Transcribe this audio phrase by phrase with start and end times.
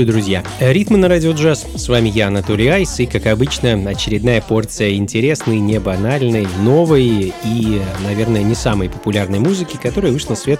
[0.00, 0.44] Приветствую, друзья!
[0.60, 1.66] Ритмы на радио джаз.
[1.74, 7.82] С вами я, Анатолий Айс, и, как обычно, очередная порция интересной, не банальной, новой и,
[8.02, 10.58] наверное, не самой популярной музыки, которая вышла в свет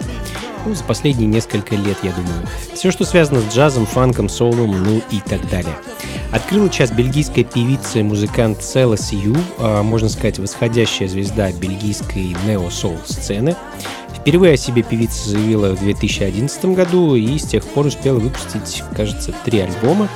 [0.66, 2.46] ну, за последние несколько лет, я думаю.
[2.74, 5.74] Все, что связано с джазом, фанком, соулом, ну и так далее.
[6.32, 12.98] Открыла час бельгийская певица и музыкант Цела Сью, а, можно сказать, восходящая звезда бельгийской нео-соул
[13.06, 13.56] сцены.
[14.20, 19.34] Впервые о себе певица заявила в 2011 году и с тех пор успела выпустить, кажется,
[19.44, 20.08] три альбома.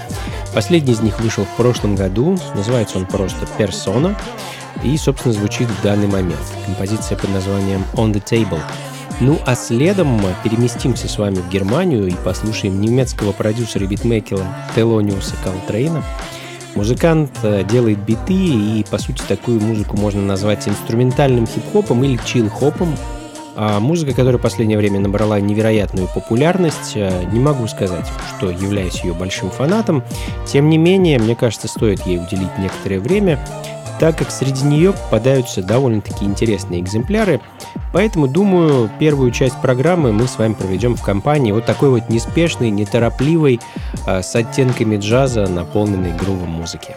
[0.55, 4.15] Последний из них вышел в прошлом году, называется он просто «Persona»,
[4.85, 6.41] и, собственно, звучит в данный момент.
[6.67, 8.61] Композиция под названием «On the Table».
[9.21, 14.45] Ну а следом мы переместимся с вами в Германию и послушаем немецкого продюсера и битмейкера
[14.75, 16.03] Телониуса Калтрейна.
[16.75, 22.97] Музыкант э, делает биты, и по сути такую музыку можно назвать инструментальным хип-хопом или чил-хопом.
[23.57, 28.07] А музыка, которая в последнее время набрала невероятную популярность, э, не могу сказать,
[28.37, 30.03] что являюсь ее большим фанатом.
[30.47, 33.39] Тем не менее, мне кажется, стоит ей уделить некоторое время,
[34.01, 37.41] так как среди нее попадаются довольно-таки интересные экземпляры.
[37.93, 42.71] Поэтому, думаю, первую часть программы мы с вами проведем в компании вот такой вот неспешной,
[42.71, 43.61] неторопливой,
[44.07, 46.97] э, с оттенками джаза, наполненной грувом музыки.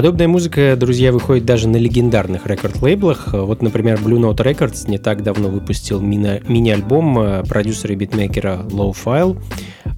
[0.00, 3.34] Подобная музыка, друзья, выходит даже на легендарных рекорд-лейблах.
[3.34, 8.64] Вот, например, Blue Note Records не так давно выпустил мини- мини-альбом э, продюсера и битмейкера
[8.70, 9.38] Low File,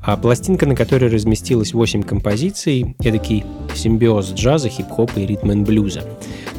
[0.02, 3.44] а пластинка, на которой разместилось 8 композиций, эдакий
[3.76, 6.02] симбиоз джаза, хип-хопа и ритм н блюза.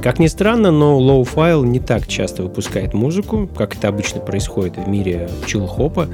[0.02, 4.78] Как ни странно, но Low File не так часто выпускает музыку, как это обычно происходит
[4.78, 6.08] в мире чил-хопа.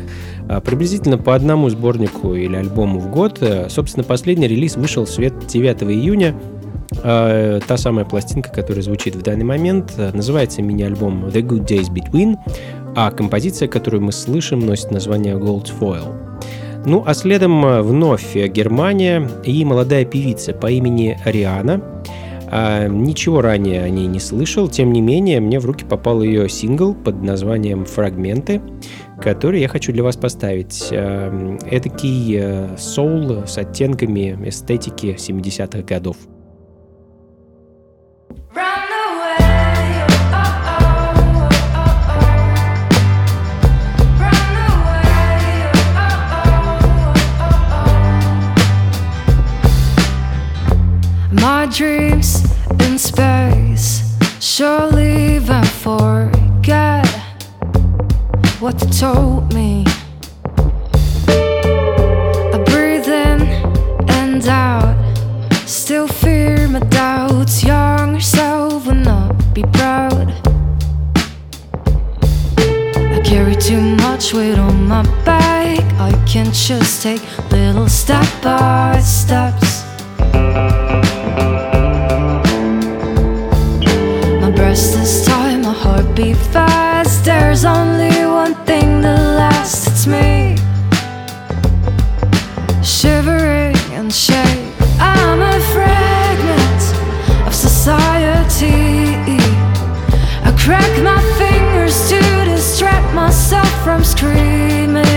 [0.48, 3.38] А Приблизительно по одному сборнику или альбому в год.
[3.41, 6.33] Э, Собственно, последний релиз вышел в свет 9 июня.
[7.03, 12.38] А, Та самая пластинка, которая звучит в данный момент, называется мини-альбом The Good Days Between,
[12.96, 16.29] а композиция, которую мы слышим, носит название Gold Foil.
[16.86, 21.82] Ну, а следом э, вновь Германия и молодая певица по имени Риана.
[22.51, 26.50] А, ничего ранее о ней не слышал, тем не менее, мне в руки попал ее
[26.50, 28.62] сингл под названием «Фрагменты»,
[29.22, 30.89] который я хочу для вас поставить.
[30.91, 36.18] А, Эдакий соул с оттенками эстетики 70-х годов.
[38.53, 40.05] Run away,
[51.31, 52.43] my dreams
[52.81, 54.03] in space,
[54.39, 57.07] surely even forget
[58.59, 59.86] what they told me.
[67.50, 67.63] Doubts.
[67.63, 70.34] Younger self will not be proud.
[72.58, 75.84] I carry too much weight on my back.
[76.00, 79.84] I can't just take little step by steps.
[84.41, 87.25] My breast is tight, my heart beat fast.
[87.25, 89.88] There's only one thing that lasts.
[89.88, 90.56] It's me
[92.84, 94.78] shivering and shake.
[97.79, 99.38] Society.
[100.43, 105.08] I crack my fingers to distract myself from screaming.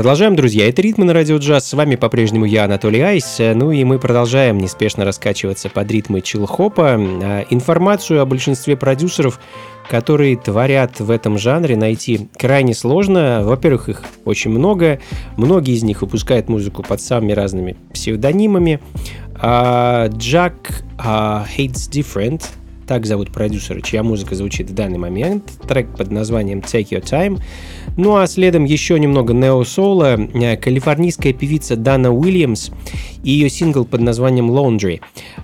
[0.00, 0.66] Продолжаем, друзья.
[0.66, 1.68] Это «Ритмы на радио джаз».
[1.68, 3.36] С вами по-прежнему я, Анатолий Айс.
[3.38, 6.96] Ну и мы продолжаем неспешно раскачиваться под ритмы чил-хопа.
[6.96, 9.38] А, Информацию о большинстве продюсеров,
[9.90, 13.42] которые творят в этом жанре, найти крайне сложно.
[13.44, 15.00] Во-первых, их очень много.
[15.36, 18.80] Многие из них выпускают музыку под самыми разными псевдонимами.
[19.38, 22.42] А, Джак а, Hates Different–
[22.90, 25.44] так зовут продюсера, чья музыка звучит в данный момент.
[25.68, 27.40] Трек под названием Take Your Time.
[27.96, 30.18] Ну а следом еще немного нео-соула.
[30.18, 32.70] Э, Калифорнийская певица Дана Уильямс
[33.22, 35.00] и ее сингл под названием Laundry.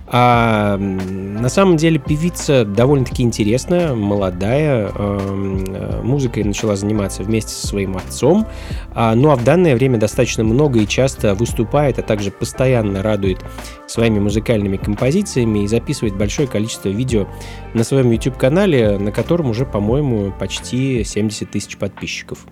[0.07, 4.91] А, на самом деле певица довольно-таки интересная, молодая.
[4.93, 8.45] эм, э, Музыкой начала заниматься вместе со своим отцом.
[8.93, 13.39] А, Ну а в данное время достаточно много и часто выступает, а также постоянно радует
[13.87, 17.27] своими музыкальными композициями и записывает большое количество видео
[17.73, 22.45] на своем YouTube-канале, на котором уже, по-моему, почти 70 тысяч подписчиков.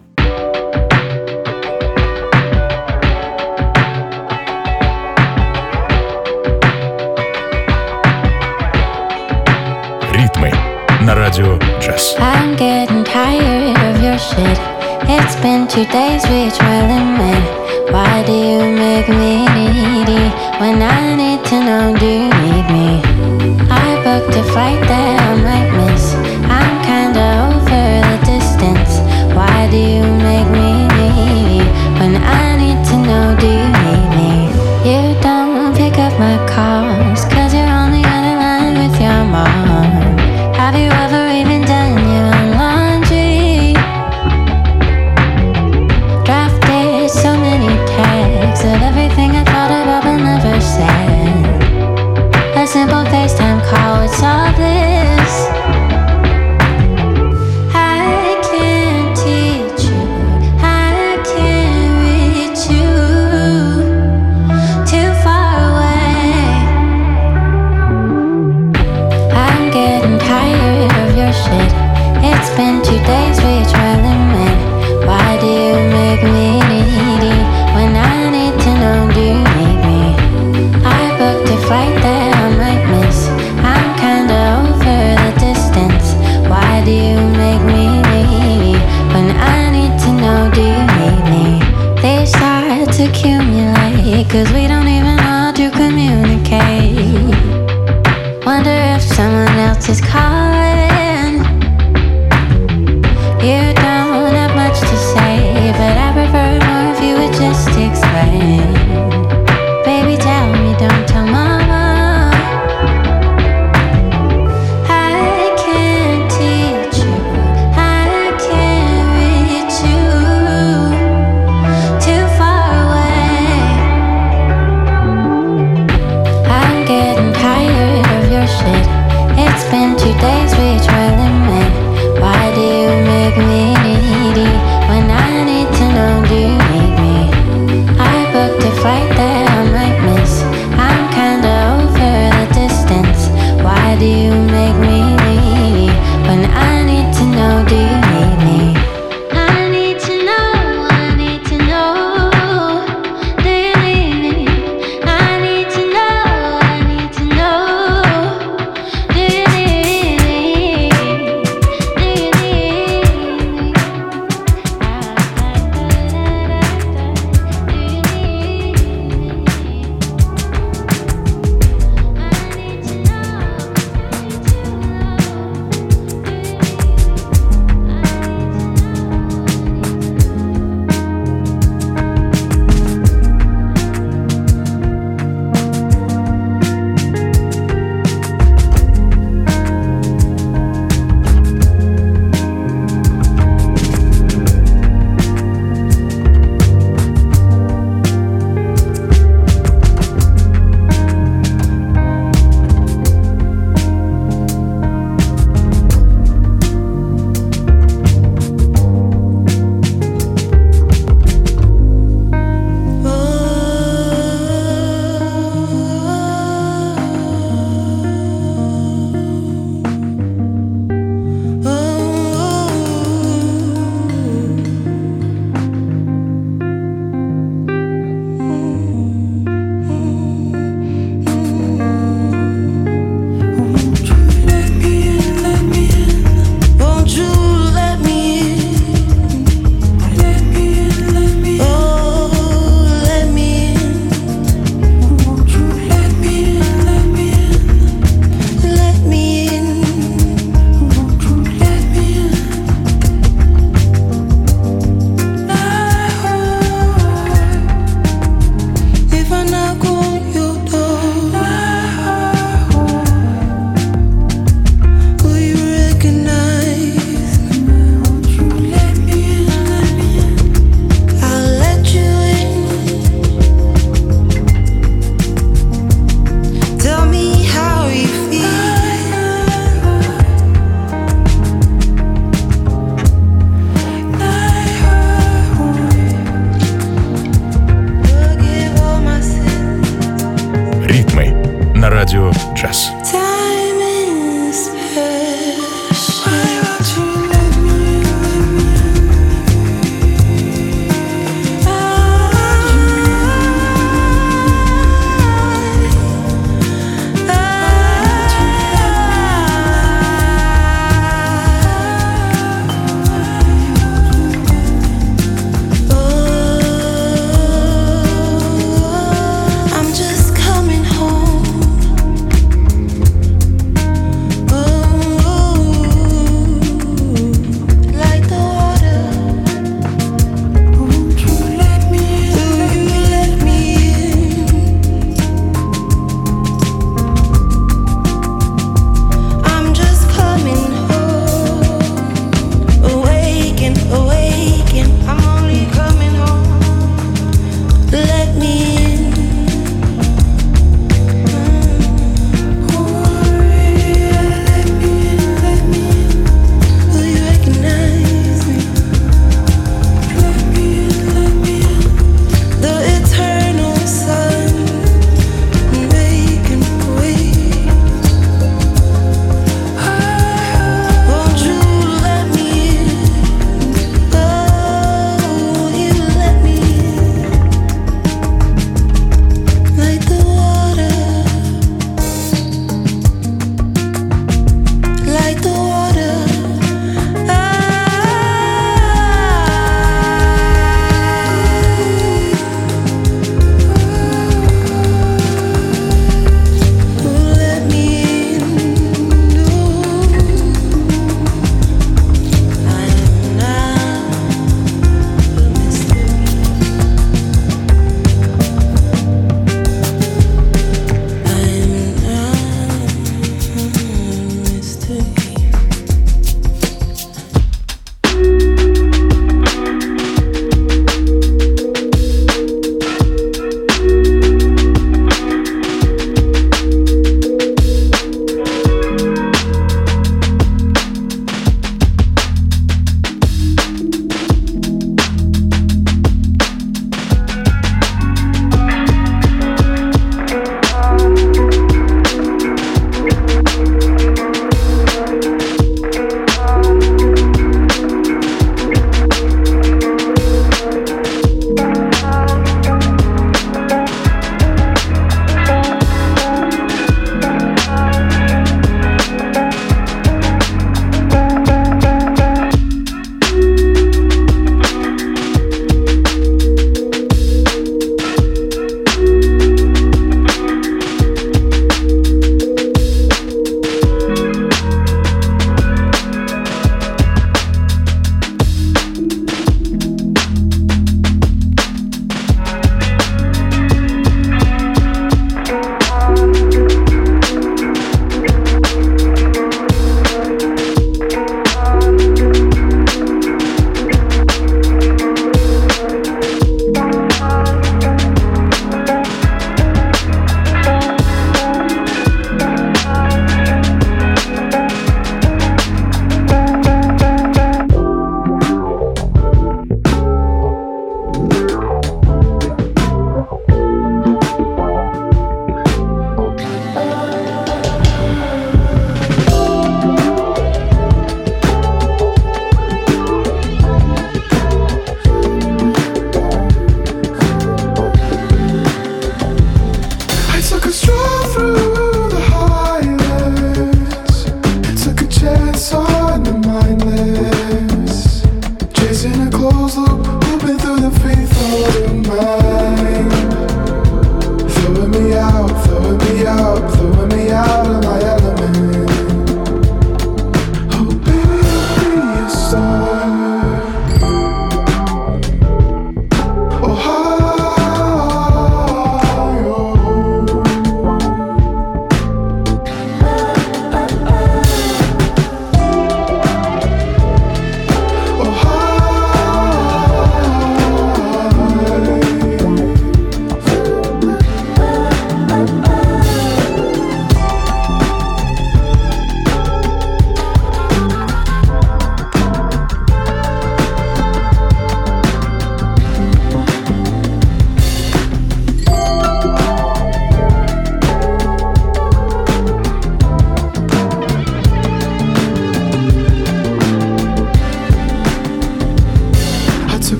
[10.11, 10.51] Ритмы
[11.01, 12.15] на радио джаз.
[12.19, 14.59] I'm getting tired of your shit.
[15.07, 17.33] It's been two days with dwelling me.
[17.91, 23.04] Why do you make me needy when I need to know do you need me?
[24.15, 26.13] Booked a flight that I might miss.
[26.47, 28.93] I'm kinda over the distance.
[29.35, 30.04] Why do you
[105.15, 105.44] say,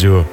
[0.00, 0.29] радио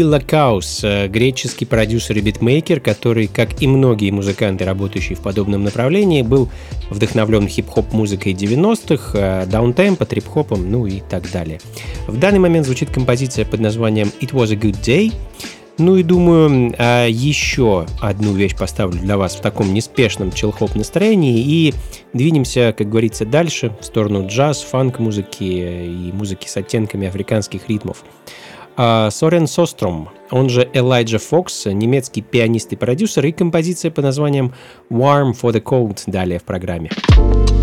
[0.00, 5.62] Билла Каус, э, греческий продюсер и битмейкер, который, как и многие музыканты, работающие в подобном
[5.62, 6.48] направлении, был
[6.88, 11.60] вдохновлен хип-хоп музыкой 90-х, э, даунтемпо, трип-хопом, ну и так далее.
[12.06, 15.12] В данный момент звучит композиция под названием «It was a good day»,
[15.76, 21.40] ну и думаю, а, еще одну вещь поставлю для вас в таком неспешном chill-hop настроении
[21.40, 21.74] и
[22.14, 28.02] двинемся, как говорится, дальше в сторону джаз, фанк-музыки и музыки с оттенками африканских ритмов.
[28.76, 34.52] А, Сорен Состром, он же Элайджа Фокс, немецкий пианист и продюсер, и композиция под названием
[34.90, 36.90] Warm for the Cold далее в программе.
[37.16, 37.59] oh,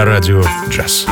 [0.00, 1.06] на радио джаз.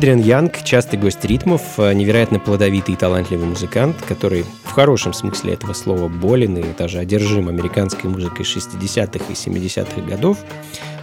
[0.00, 5.52] Эдриан Янг– частый гость ритмов, э, невероятно плодовитый и талантливый музыкант, который в хорошем смысле
[5.52, 10.38] этого слова болен и даже одержим американской музыкой 60-х и 70-х годов.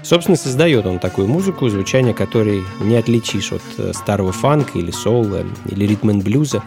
[0.02, 5.44] Собственно, создает он такую музыку, звучание которой не отличишь от э, старого фанка или соула,
[5.68, 6.64] или ритм блюза.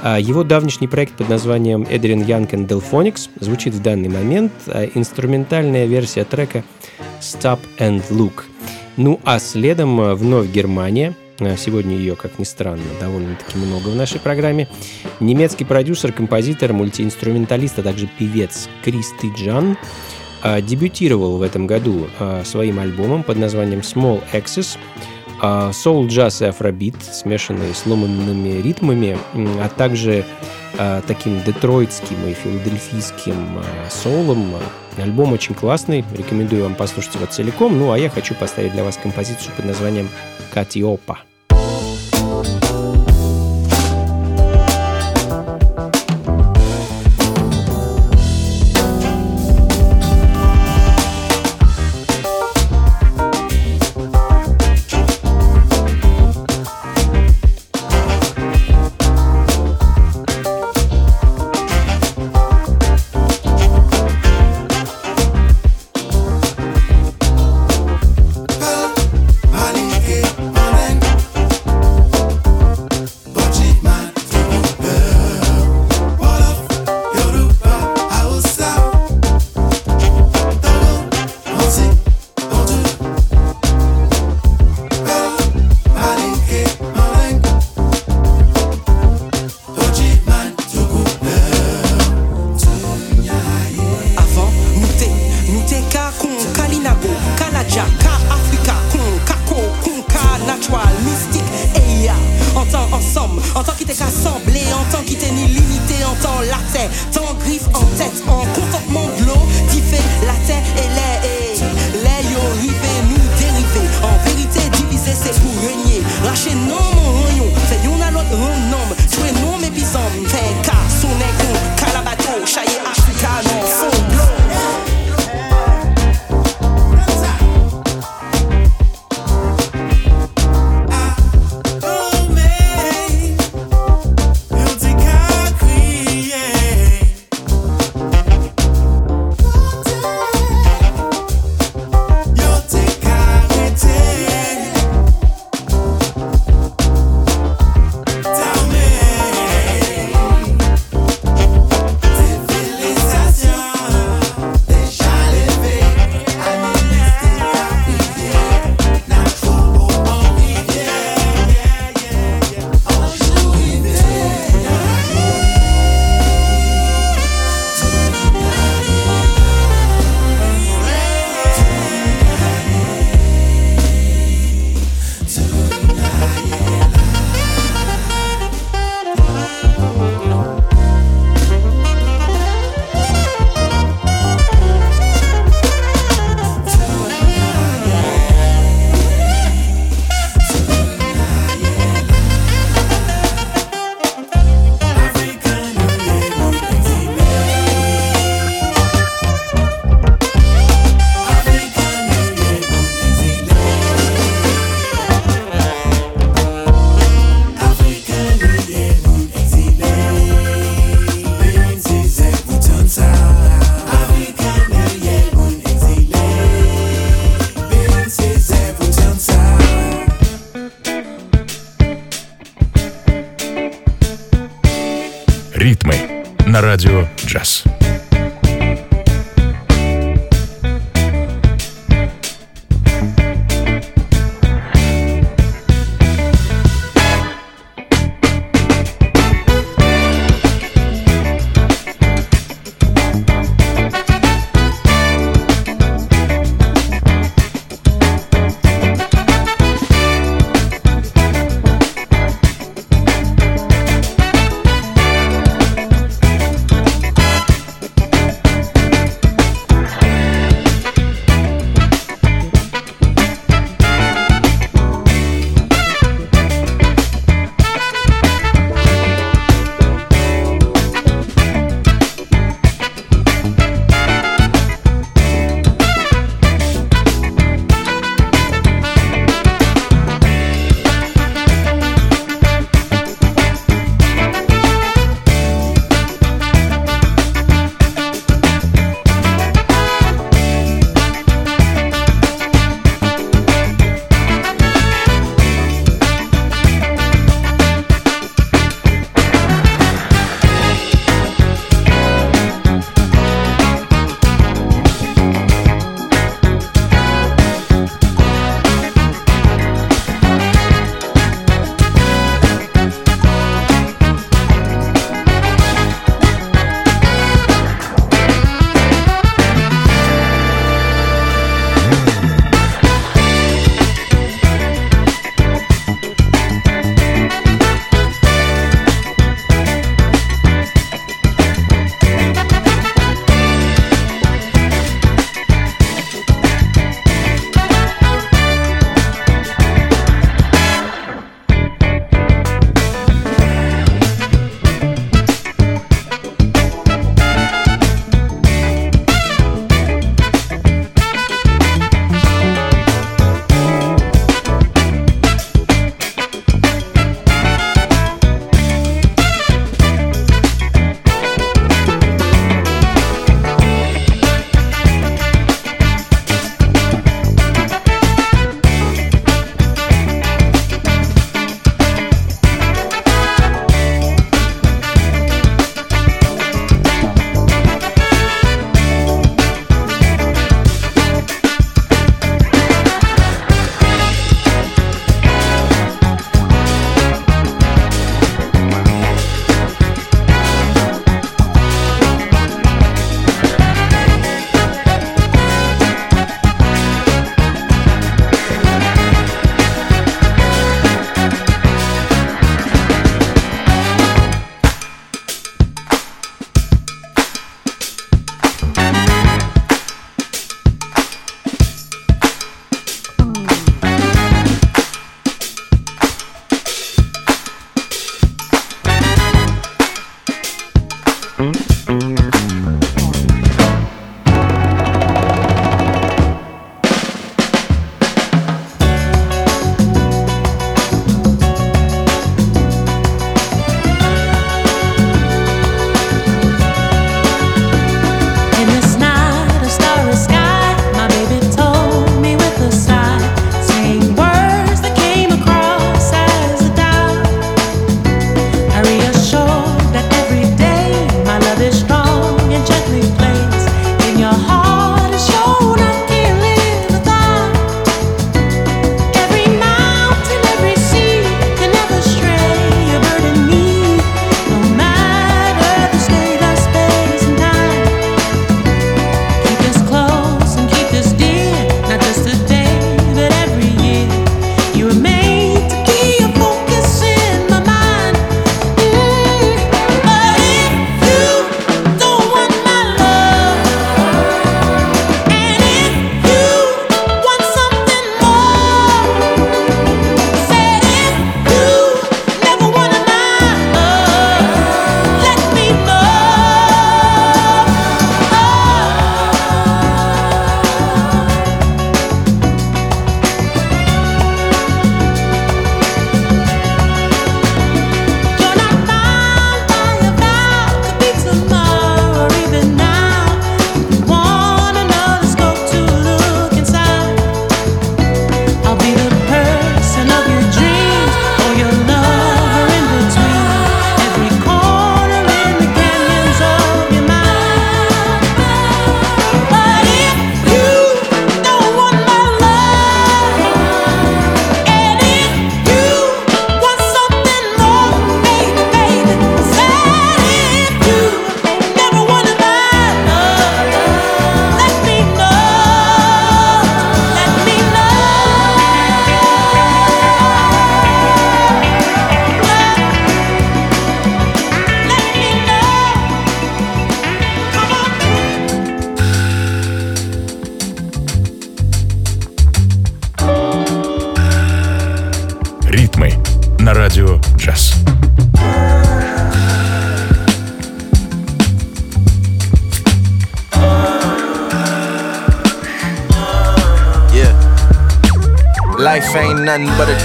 [0.00, 4.84] А его давнишний проект под названием Эдриан Янг and Delphonics звучит в данный момент, а
[4.94, 6.62] инструментальная версия трека
[7.20, 8.44] Stop and Look.
[8.96, 11.16] Ну а следом э, вновь Германия.
[11.38, 14.68] Э, Сегодня ее, как ни странно, довольно-таки много в нашей программе.
[15.20, 19.76] Немецкий продюсер, композитор, мультиинструменталист, а также певец Кристи Джан
[20.42, 24.76] а, дебютировал в этом году а, своим альбомом под названием Small Access.
[25.40, 30.24] А, Соул, джаз и афробит, смешанные с ломанными ритмами, а также
[30.78, 34.54] а, таким детройтским и филадельфийским а, соулом.
[34.96, 37.78] Альбом очень классный, рекомендую вам послушать его целиком.
[37.78, 40.08] Ну, а я хочу поставить для вас композицию под названием
[40.54, 41.33] Catiopa.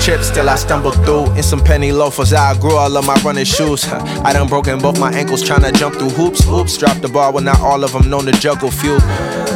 [0.10, 1.26] Trip, still I stumble through.
[1.36, 3.86] In some penny loafers, I grew all of my running shoes.
[4.26, 6.48] I done broken both my ankles trying to jump through hoops.
[6.48, 8.98] Oops, dropped the ball when not all of them known to juggle few.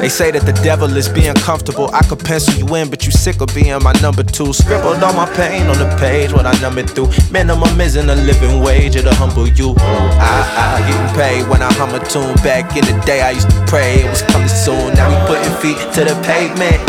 [0.01, 1.89] They say that the devil is being comfortable.
[1.93, 4.53] I could pencil you in, but you sick of being my number two.
[4.53, 7.09] Scribbled all my pain on the page, what I numbered through.
[7.31, 9.73] Minimum isn't a living wage, it'll humble you.
[9.77, 10.33] I,
[10.63, 12.35] I getting paid when I hum a tune.
[12.43, 14.93] Back in the day, I used to pray it was coming soon.
[14.93, 16.81] Now we putting feet to the pavement.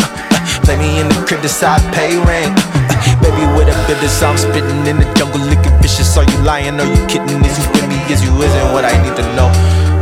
[0.65, 2.74] Play me in the crib, decide pay rent.
[3.23, 6.17] Baby, with a bit of I'm spitting in the jungle, looking vicious.
[6.17, 6.81] Are you lying?
[6.81, 7.45] Are you kidding?
[7.45, 7.99] Is you with me?
[8.13, 9.49] Is you isn't what I need to know?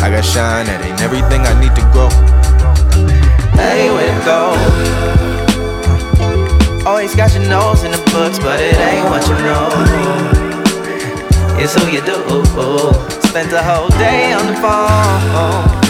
[0.02, 2.10] I got shine, that ain't everything I need to grow.
[3.54, 4.58] Hey, where to go?
[6.84, 9.70] Always got your nose in the books, but it ain't what you know.
[11.62, 12.18] It's who you do.
[13.28, 15.82] Spent the whole day on the phone.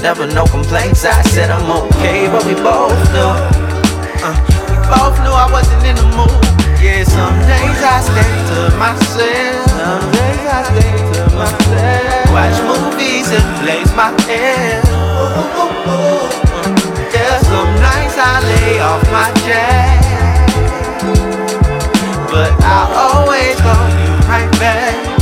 [0.00, 3.34] Never no complaints, I said I'm okay, but we both know.
[4.22, 4.55] Uh,
[4.90, 6.30] both knew I wasn't in the mood.
[6.82, 9.66] Yeah, some days I stay to myself.
[9.74, 12.30] Some days I stay to myself.
[12.30, 14.82] Watch movies and blaze my hair.
[17.14, 20.46] Yeah, some nights I lay off my jack.
[22.30, 25.15] But I always call you right back.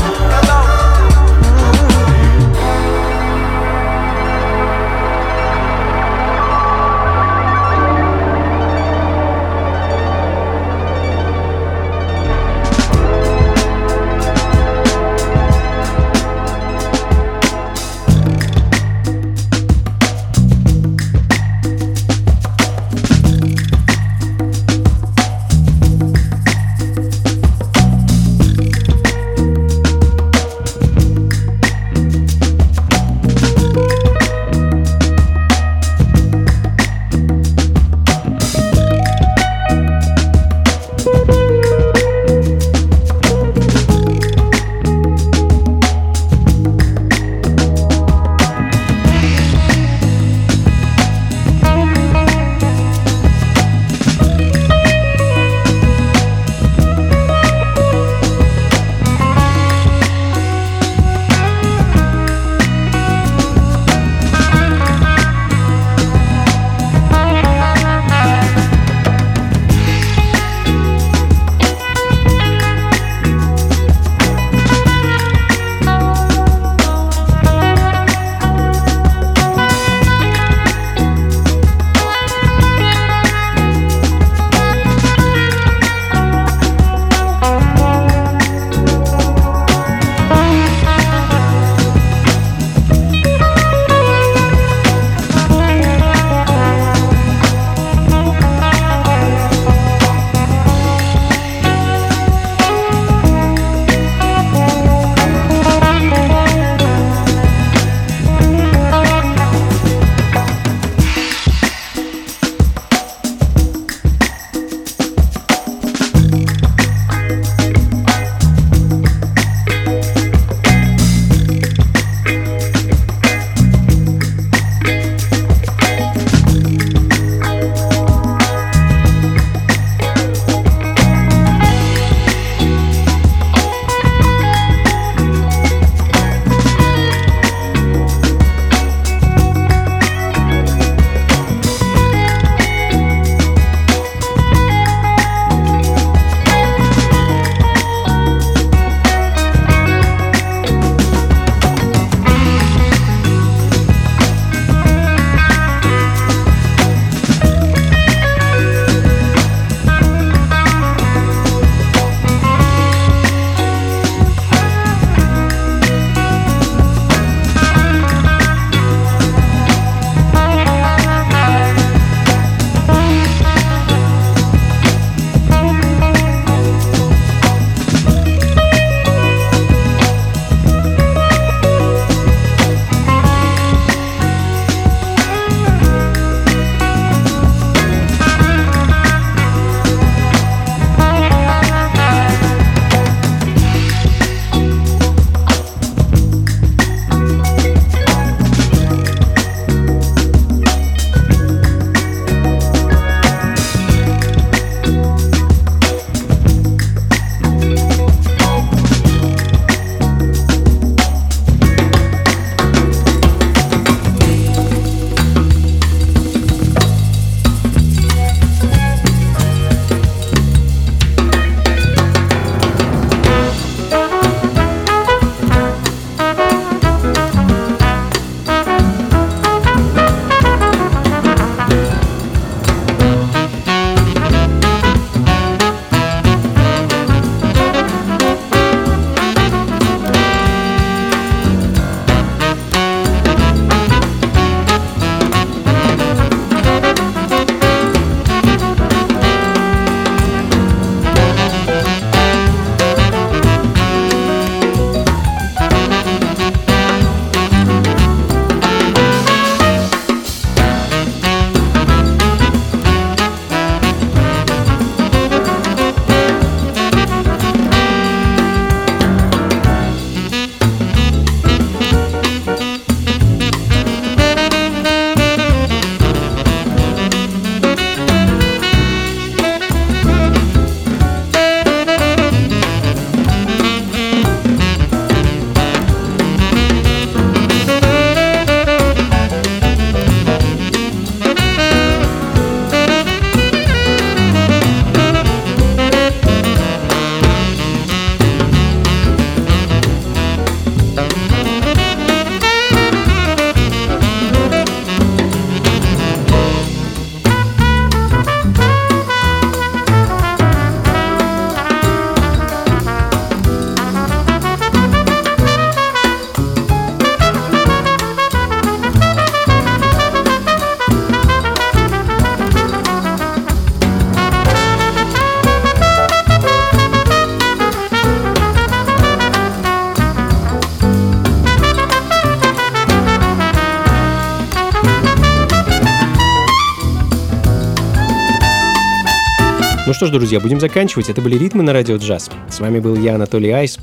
[339.94, 341.08] Что ж, друзья, будем заканчивать.
[341.08, 342.28] Это были «Ритмы на радио джаз».
[342.48, 343.78] С вами был я, Анатолий Айс.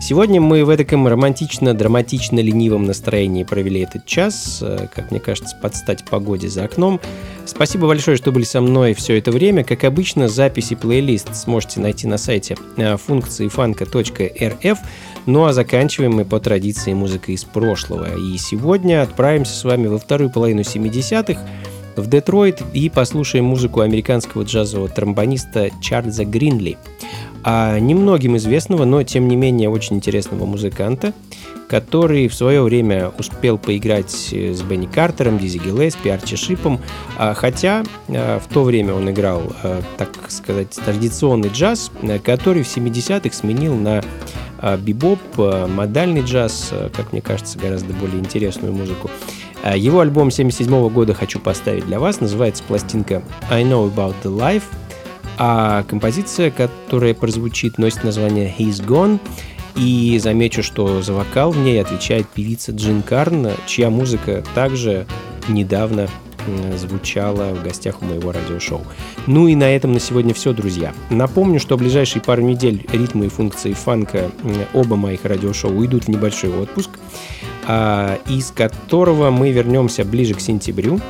[0.00, 6.06] Сегодня мы в этом романтично-драматично-ленивом настроении провели этот час, э, как мне кажется, под стать
[6.06, 6.98] погоде за окном.
[7.44, 9.62] Спасибо большое, что были со мной все это время.
[9.62, 14.78] Как обычно, записи плейлист сможете найти на сайте э, функции фанка.рф.
[15.26, 18.16] Ну а заканчиваем мы по традиции музыкой из прошлого.
[18.16, 21.38] И сегодня отправимся с вами во вторую половину 70-х
[22.00, 26.78] в Детройт и послушаем музыку американского джазового тромбониста Чарльза Гринли
[27.42, 31.14] а немногим известного, но тем не менее очень интересного музыканта,
[31.68, 36.80] который в свое время успел поиграть э, с Бенни Картером, Дизи Гиллеспи, Арчи Шипом,
[37.16, 41.92] а, хотя а, в то время он играл, а, так сказать, традиционный джаз,
[42.24, 44.02] который в 70-х сменил на
[44.78, 49.10] бибоп, модальный джаз, как мне кажется, гораздо более интересную музыку.
[49.64, 54.64] Его альбом 77 года хочу поставить для вас, называется пластинка I Know About The Life–
[55.42, 59.18] а композиция, которая прозвучит, носит название He's Gone.
[59.74, 65.06] И замечу, что за вокал в ней отвечает певица Джин Карн, чья музыка также
[65.48, 66.08] недавно
[66.76, 68.82] звучала в гостях у моего радиошоу.
[69.26, 70.92] Ну и на этом на сегодня все, друзья.
[71.10, 74.30] Напомню, что в ближайшие пару недель ритмы и функции фанка
[74.74, 76.90] оба моих радиошоу уйдут в небольшой отпуск,
[77.66, 81.00] а, из которого мы вернемся ближе к сентябрю.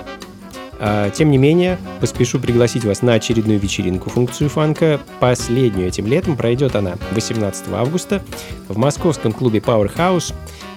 [0.83, 4.99] А, тем не менее, поспешу пригласить вас на очередную вечеринку функцию фанка.
[5.21, 8.23] Последнюю этим летом пройдет она 18 августа
[8.69, 10.33] в московском клубе Powerhouse.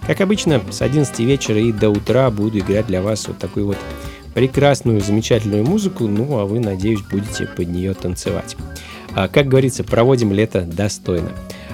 [0.06, 3.78] Как обычно, с 11 вечера и до утра буду играть для вас вот такую вот
[4.34, 8.56] прекрасную, замечательную музыку, ну а вы, надеюсь, будете под нее танцевать.
[9.16, 11.32] А, как говорится, проводим лето достойно.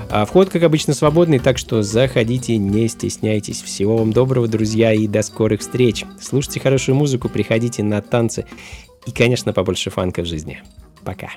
[0.09, 3.61] А вход, как обычно, свободный, так что заходите, не стесняйтесь.
[3.61, 6.03] Всего вам доброго, друзья, и до скорых встреч.
[6.19, 8.45] Слушайте хорошую музыку, приходите на танцы
[9.05, 10.61] и, конечно, побольше фанка в жизни.
[11.03, 11.29] Пока.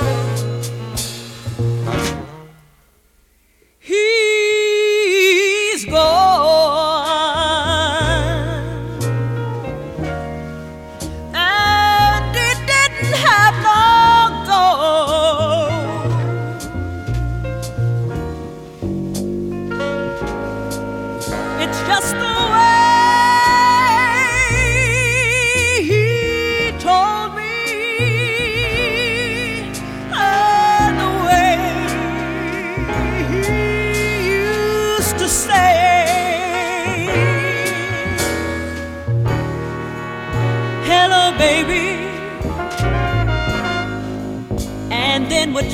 [0.00, 0.27] He's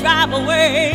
[0.05, 0.94] drive away.